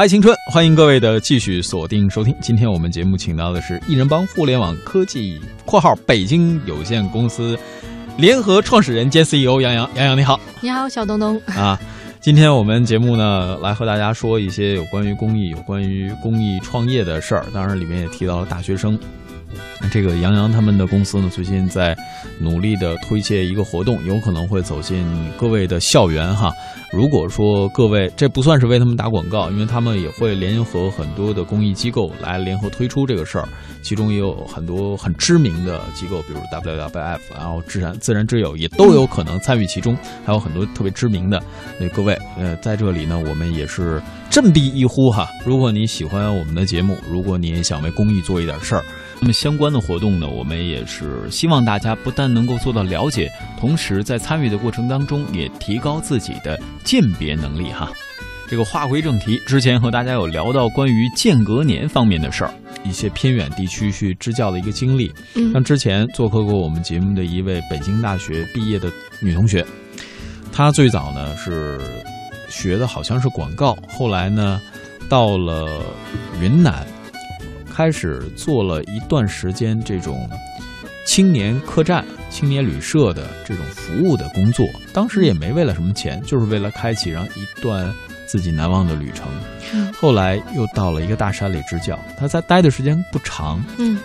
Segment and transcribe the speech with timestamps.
[0.00, 0.34] 嗨，青春！
[0.46, 2.34] 欢迎各位的继续锁定收听。
[2.40, 7.54] 今天我们节目请到的是艺人帮互联网科技（括号北京有限公司）
[8.16, 9.86] 联合创始人兼 CEO 杨洋。
[9.96, 11.78] 杨洋你好，你好，小东东 啊！
[12.18, 17.44] 今天我们节目呢，来和大家说一些有关于公益、有关于公益创业的事儿。
[17.52, 18.98] 当然，里面也提到了大学生。
[19.90, 21.96] 这个杨洋他们的公司呢，最近在
[22.38, 25.04] 努力的推介一个活动，有可能会走进
[25.36, 26.52] 各位的校园哈。
[26.92, 33.48] 如果说各位这不算是为他们打广告，因为他们也会联合很多的公益机构来联合推出这个事儿，
[33.80, 41.40] 其中也有很多很知名的机构，比如 WWF，然后自然自然之友也都有可能参与其中，还有很多特别知名的。
[41.78, 45.28] 那各位，呃，在这里呢，我们也是振臂一呼哈。
[45.44, 48.84] 如果你喜欢我们的节目，如果你也想为公益做一点事儿。
[49.20, 57.90] 那么相关的活动呢，我们也是希望大家不但能够做到了解，同时在参与的过程当中也提高自己的鉴别能力哈。
[58.48, 65.12] 这个话归正题，之前和大家有聊到关于间隔年方面的事儿，一些偏远地区去支教的一个经历。
[65.52, 69.64] 像之前做客过我们节目的一位北京大学毕业的女同学，
[70.50, 71.78] 她最早呢是
[72.48, 74.60] 学的好像是广告，后来呢
[75.10, 75.82] 到了
[76.40, 76.86] 云南。
[77.80, 80.28] 开始做了一段时间这种
[81.06, 87.90] 青年客栈、青年旅社的这种服务的工作，当时也没为了什么钱，就是为了开启让一段
[88.26, 89.28] 自己难忘的旅程。
[89.94, 93.98] 后来又到了一个大山里支教，他在待的时间不长，嗯，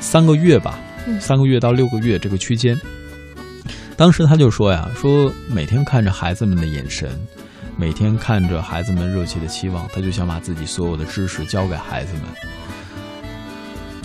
[0.00, 0.78] 三个月吧，
[1.18, 2.78] 三个月到六个月这个区间。
[3.96, 7.08] 当时他就说呀，说每天看着孩子们的眼神，
[7.74, 12.24] 每天看着孩子们热切的期望，他就想把自己所有的知识教给孩子们。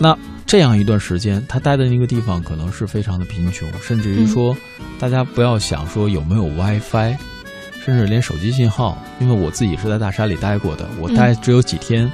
[0.02, 4.56] 那这样一段时间，他待的那个地方可能是非常的贫穷，甚至于说，
[4.98, 7.18] 大家不要想说有没有 WiFi，
[7.84, 8.98] 甚至连手机信号。
[9.20, 12.10] 因为我自己是在大山里待过的，我待只有几天，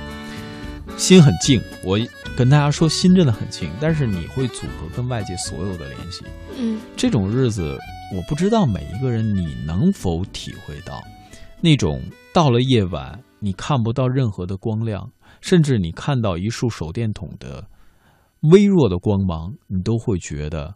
[0.97, 1.61] 心很静。
[1.83, 1.99] 我
[2.35, 6.23] 跟大家说，心真的很静，但是你会阻隔跟外界所有的联系。
[6.57, 7.77] 嗯，这种日子，
[8.13, 11.01] 我不知道每一个人你能否体会到，
[11.61, 12.01] 那种
[12.33, 15.07] 到了夜晚你看不到任何的光亮，
[15.39, 17.63] 甚至你看到一束手电筒的。
[18.51, 20.73] 微弱的光芒，你都会觉得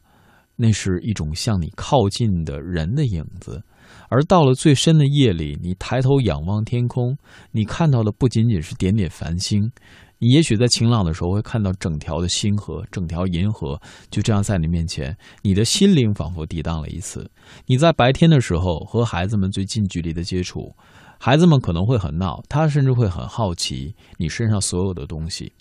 [0.56, 3.62] 那是一种向你靠近的人的影子。
[4.10, 7.18] 而到了最深的夜里，你抬头仰望天空，
[7.52, 9.72] 你看到的不仅仅是点点繁星，
[10.20, 13.80] 你也许在晴朗的时候会看到整条的星河、整条银河，
[14.12, 17.30] 就这样在你面前，你的心灵仿佛抵挡了一次。
[17.66, 20.76] 你在白天的时候和孩子们最近距离的接触，
[21.20, 25.52] 孩子们可能会很闹，他甚至会很好奇你身上所有的东西。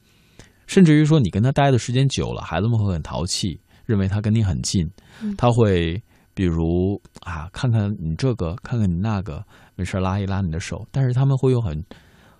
[0.69, 4.89] 甚至于说，你跟他待的时间久了，孩子们会很淘气，认为他跟你很近。
[5.37, 6.01] 他会
[6.35, 9.43] 比如啊，看看你这个，看看你那个，
[9.75, 10.87] 没事拉一拉你的手。
[10.93, 11.83] 但是他们会用很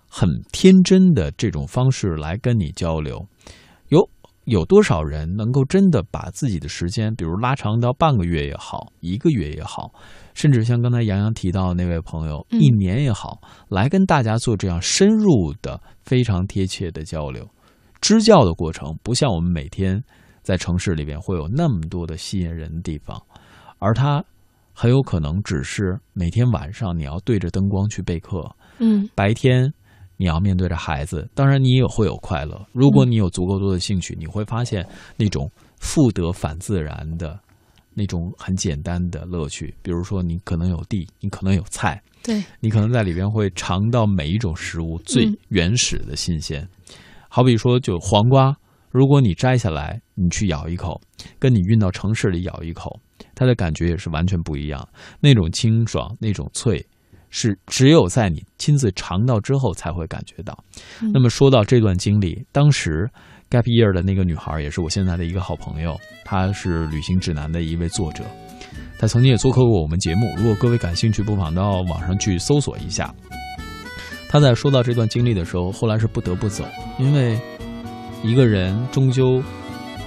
[0.07, 3.27] 很天真的这种方式来跟你交流。
[3.87, 4.07] 有
[4.45, 9.91] 有多少人能够真的把自己的时间，比如拉长到半个月也好，一个月也好，
[10.35, 17.47] 甚至像刚才杨洋提到的那位朋友，一年也好，来跟大家做这样深入的、非常贴切的交流。
[18.01, 20.01] 支教的过程不像我们每天
[20.41, 23.21] 在城市里边会有那么多的吸引人的地方，
[23.77, 24.23] 而它
[24.73, 28.49] 很有可能只是每天晚上你要对着灯光去备课，
[28.79, 29.71] 嗯，白天
[30.15, 32.65] 你要面对着孩子，当然你也会有快乐。
[32.71, 34.85] 如果你有足够多的兴趣，你会发现
[35.17, 35.49] 那种
[35.79, 37.37] 复得反自然的
[37.93, 39.75] 那种很简单的乐趣。
[39.81, 46.67] 比如说，你可能有地，你可能有菜，对你可能在里边会尝到每一种食物最原始的新鲜。
[47.29, 48.53] 好比说，就黄瓜，
[48.91, 50.99] 如果你摘下来，你去咬一口，
[51.37, 52.99] 跟你运到城市里咬一口，
[53.35, 54.85] 它的感觉也是完全不一样。
[55.19, 56.83] 那种清爽，那种脆，
[57.29, 60.57] 是只有在你亲自尝到之后才会感觉到。
[61.13, 63.07] 那么说到这段经历，当时
[63.49, 68.23] Gap Year 的那个女孩也是我现在的一个好朋友，她是旅行指南的一位作者，
[68.97, 70.33] 她曾经也做客过我们节目。
[70.35, 73.13] 如果各位感兴趣，不妨到网上去搜索一下。
[74.31, 76.63] 他在说到这段经历的时候，后来是不得不走，
[76.99, 77.35] 因为
[78.23, 79.41] 一个人终究，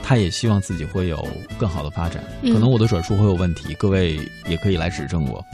[0.01, 1.27] 他也希望自己会有
[1.59, 2.23] 更好的发展。
[2.45, 5.45] 可能我的转述会有问题，各位也可以来指正我。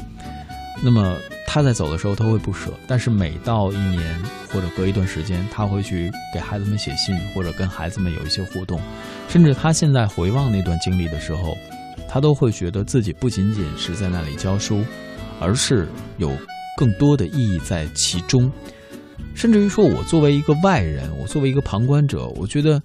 [0.82, 1.16] 那么
[1.46, 4.14] 他在走的时候，他会不舍，但是每到一年
[4.52, 8.78] 或者隔一段时间，他会去给孩子们写信，或者跟孩子们有一些互动。
[9.30, 11.56] 甚至他现在回望那段经历的时候，
[12.06, 14.84] 他都会觉得自己不仅仅是在那里教书，
[15.40, 15.88] 而是
[16.18, 16.30] 有。
[16.78, 18.48] 更多的意义在其中，
[19.34, 22.80] 甚至于说，我作为一个外人，我作为一个旁观者，我觉得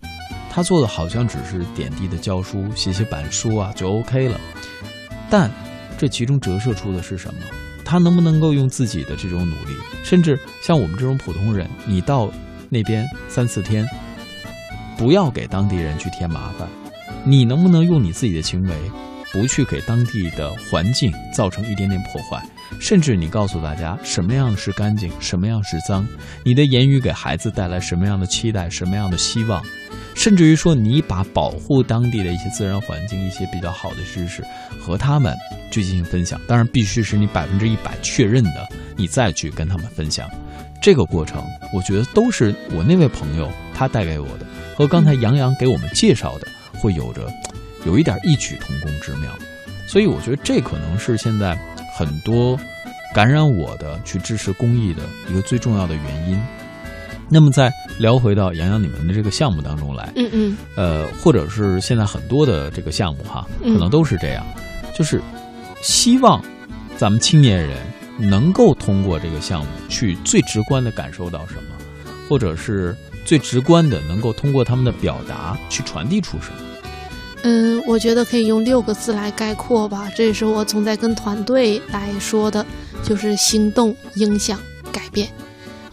[0.49, 4.41] 他做的好像只是点滴的教书、写写板书啊，就 OK 了。
[5.29, 5.47] 但
[5.95, 7.41] 这其中折射出的是什么？
[7.85, 12.31] 他能不能够用自己的这种努力，甚至像我们这种普通人，你到
[12.69, 13.87] 那边三四天，
[14.97, 16.67] 不要给当地人去添麻烦，
[17.23, 18.75] 你能不能用你自己的行为，
[19.31, 22.43] 不去给当地的环境造成一点点破坏？
[22.79, 26.05] 甚至你告诉大家什么样是干净，什么样是脏，
[26.43, 29.63] 你的言语给孩子带来什么样的期待，什么样的希望，
[30.13, 34.43] 甚至于说你把保护当地的一些自然环境、一些比较好的知识
[34.81, 35.33] 和他们
[35.71, 36.39] 去进行分享。
[36.45, 38.67] 当然，必须是你百分之一百确认的，
[38.97, 40.29] 你再去跟他们分享。
[40.81, 41.41] 这个过程，
[41.73, 47.31] 我觉得都是我那位朋友他带给我的，和刚才杨洋给我们介绍的会有着
[47.85, 49.31] 有一点异曲同工之妙。
[49.87, 51.57] 所以，我觉得这可能是现在。
[51.95, 52.59] 很多
[53.13, 56.41] 感染我的去支持公益的一个最重要的原因。
[57.29, 64.45] 那么再聊回到洋洋你们的这个项目当中来，嗯嗯，呃，或者是现在很多的这个项目哈，可能都是这样，
[64.93, 65.21] 就是
[65.81, 66.43] 希望
[66.97, 67.77] 咱们青年人
[68.19, 71.75] 能够通过这个项目去最直观的感受到什么，
[72.29, 76.72] 或者是最直观的能够通过他们的表达去传递出什么。
[77.43, 82.65] 嗯，我觉得可以用六个字来概括吧，这也是我总在跟团队来说的，
[83.03, 84.59] 就是行动、影响、
[84.91, 85.29] 改变。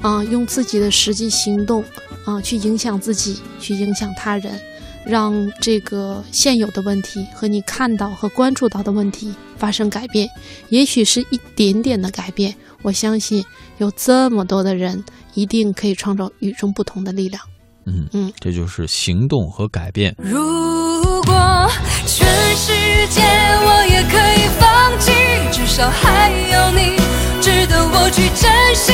[0.00, 1.85] 啊，用自己的实际行动
[2.25, 4.58] 啊，去影响自己，去影响他人，
[5.05, 10.26] 让这个现有的问题和你看到和关注到的问题发生改变。
[10.70, 13.44] 也许是一点点的改变，我相信
[13.76, 15.05] 有这么多的人，
[15.35, 17.43] 一定可以创造与众不同的力量。
[17.85, 20.14] 嗯嗯，这就是行动和改变。
[20.17, 20.41] 如
[22.06, 22.26] 全
[22.56, 22.72] 世
[23.08, 23.22] 界
[23.62, 25.12] 我也可以放弃，
[25.50, 26.96] 至少还有你
[27.40, 28.92] 值得我去珍惜，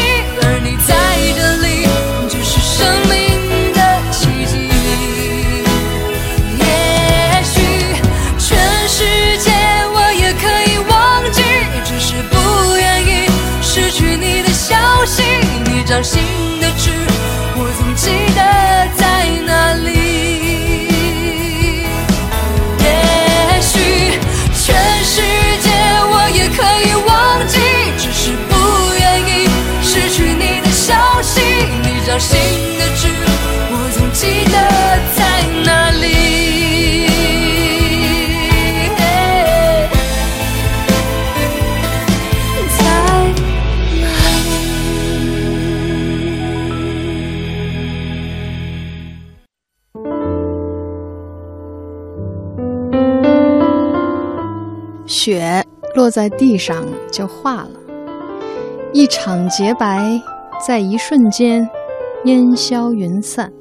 [55.96, 57.70] 落在地上就化了，
[58.93, 60.20] 一场洁白，
[60.64, 61.66] 在一瞬间。
[62.25, 63.52] 烟消云散，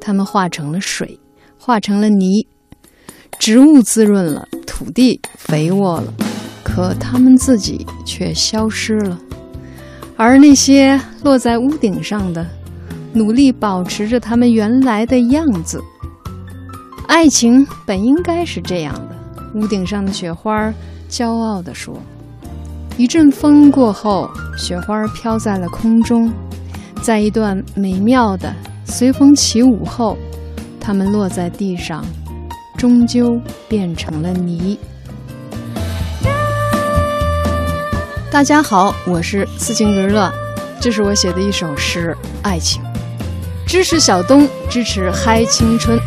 [0.00, 1.20] 它们化成了水，
[1.56, 2.46] 化成了泥，
[3.38, 6.12] 植物滋润了，土地肥沃了，
[6.64, 9.18] 可它们自己却消失了。
[10.16, 12.44] 而那些落在屋顶上的，
[13.12, 15.80] 努力保持着它们原来的样子。
[17.06, 19.16] 爱情本应该是这样的。
[19.54, 20.72] 屋顶上的雪花
[21.12, 21.94] 骄傲地说
[22.96, 26.32] ：“一阵风过后，雪花飘在了空中。”
[27.04, 28.50] 在一段美妙的
[28.86, 30.16] 随风起舞后，
[30.80, 32.02] 它们落在地上，
[32.78, 33.38] 终究
[33.68, 34.78] 变成了泥。
[38.30, 40.32] 大家好，我是斯琴格乐，
[40.80, 42.82] 这是我写的一首诗《爱情》，
[43.66, 45.98] 支持小东，支持嗨青春。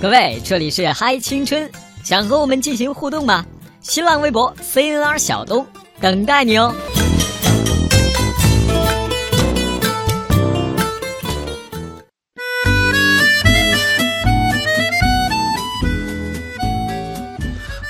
[0.00, 1.68] 各位，这里是嗨青春，
[2.04, 3.44] 想和我们进行互动吗？
[3.80, 5.66] 新浪微博 CNR 小东
[6.00, 6.72] 等待你哦。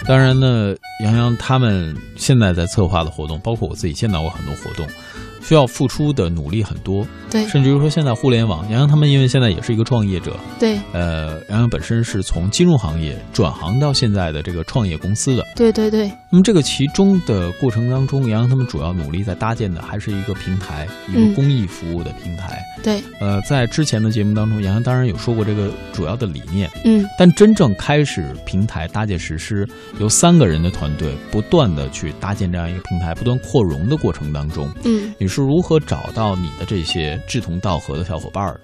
[0.07, 0.75] 当然呢，
[1.05, 4.89] 杨洋他们现在在策划的活动，包括我自己见到过很多活动。
[5.49, 16.13] 需要付出的努力很多，对，甚至于说现在互联网，杨洋他们因为现在也是一个创业者，对，呃，杨洋本身是从金融行业转行到现在的这个创业公司的，对对对。
[16.31, 22.63] 那么这个其中的过程当中，杨洋他们主要努力在搭建的还是一个平台，一个公益服务的平台。
[22.83, 29.67] 对，呃，在之前的节目当中，杨洋当然有说过这个主要的理念，嗯，但真正开始平台搭建实施，
[29.99, 38.61] 由三个人的团队不断的去搭建这样一个平台，不断扩容的过程当中，嗯，你是如何找到你的这些志同道合的小伙伴儿？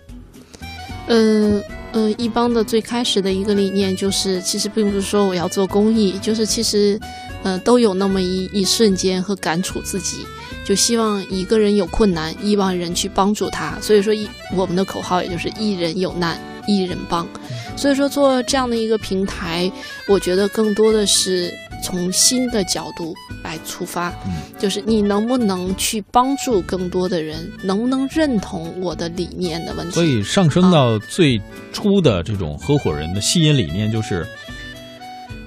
[1.07, 6.99] 嗯嗯，一帮的最开始的一个理念就是，其实并不是说我要做公益，就是其实，
[7.45, 10.27] 呃，都有那么一一瞬间和感触自己，
[10.65, 13.79] 就希望一个人有困难，亿万人去帮助他。
[13.81, 17.29] 所以说一，我们的口号也就是一人有难，一人帮。
[17.77, 19.71] 所以说做这样的一个平台，
[20.09, 29.93] 我觉得更多的是从新的角度来出发，嗯就是你能不能去帮助更多的人，能不能认同我的理念的问题。
[29.93, 31.39] 所以上升到最
[31.73, 34.25] 初的这种合伙人的吸引理念就是，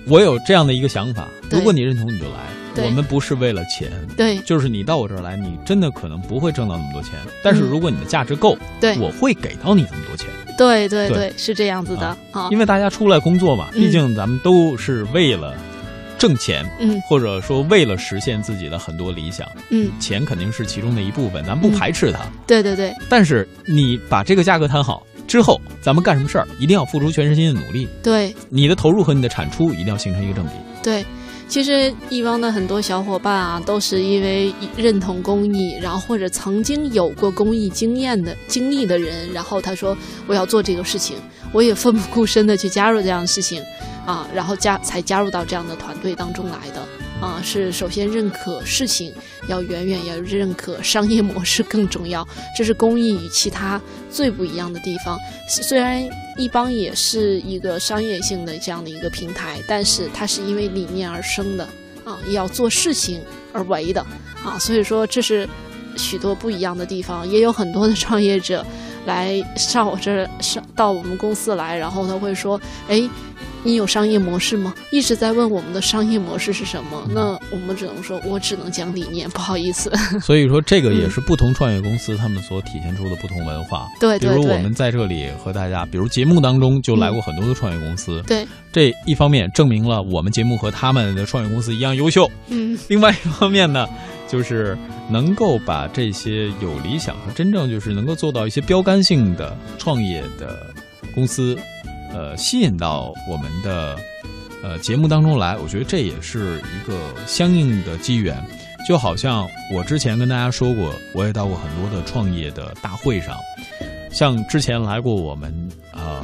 [0.09, 3.91] 我有这样的一个想法，如果你认同你就来，我们不是为了钱。
[4.15, 4.37] 对。
[4.39, 8.97] 就是你到我这儿来，你真的可能不会挣到那么多钱，但是嗯如果你的价值够，对。
[8.99, 10.27] 我会给到你这么多钱。
[10.57, 11.17] 对对对。
[11.17, 12.15] 对，是这样子的。
[12.31, 12.47] 啊。
[12.51, 13.81] 因为大家出来工作嘛，嗯。
[13.81, 15.53] 毕竟咱们都是为了
[16.17, 17.01] 挣钱，嗯。
[17.01, 22.19] 或者说为了实现自己的很多理想，嗯，钱肯定是其中的一部分，咱不排斥它。
[22.45, 22.93] 对对对。
[23.09, 28.35] 但是你把这个价格谈好之后，咱们干什么事儿，一定要付出全身心的努力，对。
[28.49, 30.51] 你的投入和你的产出一定要形成一个正比。
[30.83, 31.05] 对。
[31.49, 39.97] 其实一方的很多小伙伴啊，都是因为认同公益，然后或者曾经有过公益经验的经历的人，然后他说
[40.27, 41.15] 我要做这个事情，
[41.53, 43.63] 我也奋不顾身的去加入这样的事情，
[44.07, 46.81] 啊，然后加才加入到这样的团队当中来的。
[47.19, 49.11] 啊，是首先认可事情，
[49.47, 52.23] 要远远要认可商业模式更重要，
[52.55, 55.17] 这是公益与其他最不一样的地方。
[55.49, 61.67] 虽然一邦也是一个商业性的这样的一个平台，但是它是因为理念而生的
[62.05, 63.19] 啊，要做事情
[63.51, 63.99] 而为的
[64.45, 65.49] 啊，所以说这是
[65.95, 68.63] 许多不一样的地方，也有很多的创业者
[69.07, 73.09] 来上我这儿上到我们公司来，然后他会说，哎。
[73.67, 74.73] 你有商业模式吗？
[74.91, 77.05] 一直在问我们的商业模式是什么？
[77.13, 79.91] 那我们只能说，我只能讲理念，不好意思。
[80.23, 83.85] 所以说，这个也是不同创业公司他们所体现出的不同文化。
[83.99, 88.23] 对比如我们在这里和大家，比如节目当中就来过很多的创业公司。
[88.25, 92.31] 对，这一方面证明了我们节目和他们的创业公司一样优秀。
[92.47, 93.85] 嗯， 另外一方面呢，
[94.29, 94.77] 就是
[95.11, 100.73] 能够把这些有理想和真正就是能够做到一些标杆性的创业的
[101.13, 101.57] 公司，
[102.13, 103.97] 呃，吸引到我们的
[104.63, 108.41] 呃节目当中来，我觉得这也是一个相应的机缘。
[108.87, 113.35] 就好像我之前跟大家说过，我也到过很多的创业的大会上，
[114.09, 115.53] 像之前来过我们
[115.91, 116.23] 呃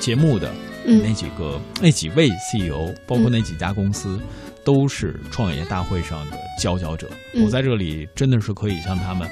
[0.00, 0.50] 节目的
[0.84, 4.18] 那嗯几个、那几位 CEO，包括那几家公司，
[4.64, 7.08] 都是创业大会上的佼佼者。
[7.34, 9.30] 嗯我在这里真的是可以向他们，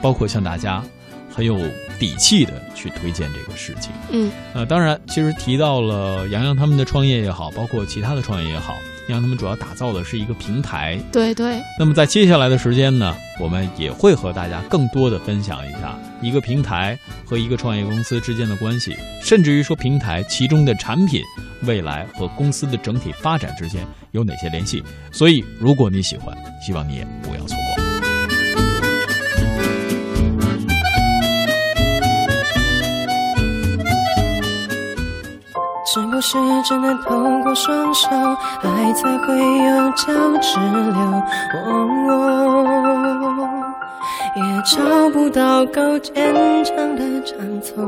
[0.00, 0.82] 包括向大家，
[1.34, 1.58] 很有
[1.98, 3.90] 底气的去推荐这个事情。
[4.10, 8.74] 嗯呃，当然，其实提到了洋洋他们的创业也好，包括其他的创业也好，
[9.08, 10.98] 洋洋他们主要打造的是一个平台。
[11.10, 21.22] 对对，那么在接下来的时间呢，我们也会和大家更多的分享一下一个平台和一个创业公司之间的关系，甚至于说平台其中的产品
[21.62, 24.82] 未来和公司的整体发展之间有哪些联系。
[25.10, 27.81] 所以，如果你喜欢，希望你也不要错过。
[36.22, 38.08] 是只能透过双手，
[38.62, 40.06] 爱才会有交
[40.40, 41.22] 直流？
[41.66, 41.68] 哦，
[44.36, 46.14] 也找不到够坚
[46.64, 47.84] 强的长头。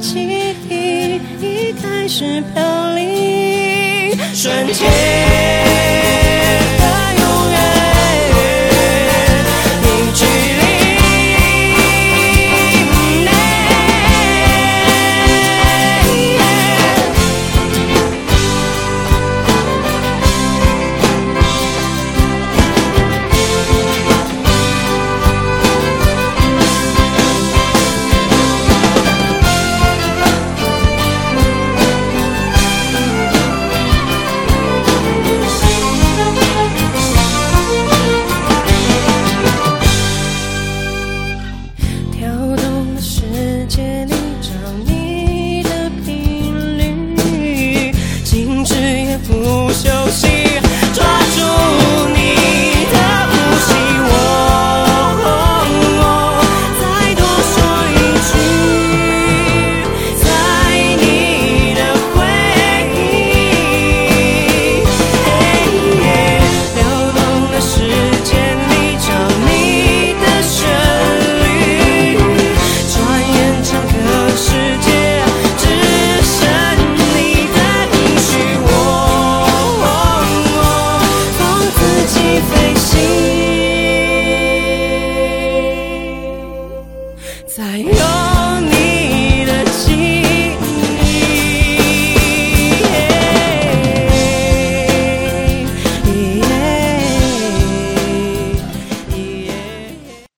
[0.00, 4.16] 记忆已开始飘零。
[4.34, 5.67] 瞬间。